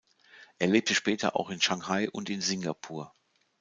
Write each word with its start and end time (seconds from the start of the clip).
Er 0.57 0.65
lebte 0.65 0.95
später 0.95 1.35
auch 1.35 1.51
in 1.51 1.61
Shanghai 1.61 2.09
und 2.09 2.27
in 2.31 2.41
Singapur. 2.41 3.13